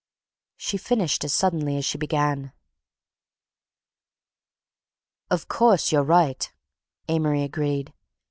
[0.57, 2.53] She finished as suddenly as she began.
[5.29, 6.51] "Of course, you're right,"
[7.07, 7.93] Amory agreed.